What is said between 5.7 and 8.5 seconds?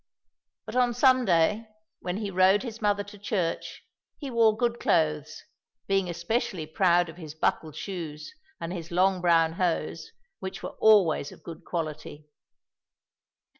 being especially proud of his buckled shoes